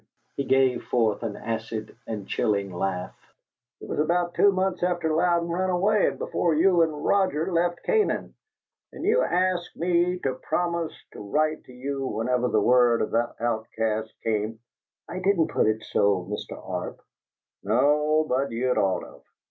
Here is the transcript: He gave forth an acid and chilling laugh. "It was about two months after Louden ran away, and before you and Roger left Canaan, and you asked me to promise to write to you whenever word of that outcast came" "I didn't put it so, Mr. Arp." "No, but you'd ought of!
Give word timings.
He 0.35 0.45
gave 0.45 0.83
forth 0.85 1.21
an 1.21 1.35
acid 1.35 1.95
and 2.07 2.27
chilling 2.27 2.73
laugh. 2.73 3.15
"It 3.79 3.87
was 3.87 3.99
about 3.99 4.33
two 4.33 4.51
months 4.51 4.81
after 4.81 5.13
Louden 5.15 5.47
ran 5.47 5.69
away, 5.69 6.07
and 6.07 6.17
before 6.17 6.55
you 6.55 6.81
and 6.81 7.05
Roger 7.05 7.51
left 7.51 7.83
Canaan, 7.83 8.33
and 8.91 9.05
you 9.05 9.21
asked 9.21 9.75
me 9.77 10.17
to 10.23 10.33
promise 10.41 10.99
to 11.11 11.19
write 11.19 11.63
to 11.65 11.73
you 11.73 12.03
whenever 12.07 12.49
word 12.59 13.03
of 13.03 13.11
that 13.11 13.35
outcast 13.39 14.11
came" 14.23 14.57
"I 15.07 15.19
didn't 15.19 15.51
put 15.51 15.67
it 15.67 15.83
so, 15.83 16.25
Mr. 16.31 16.57
Arp." 16.57 16.97
"No, 17.63 18.25
but 18.27 18.49
you'd 18.49 18.79
ought 18.79 19.03
of! 19.03 19.23